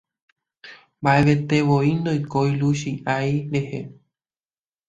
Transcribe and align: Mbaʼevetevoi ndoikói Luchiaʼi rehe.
Mbaʼevetevoi 1.01 1.91
ndoikói 1.99 2.51
Luchiaʼi 2.59 3.35
rehe. 3.51 3.79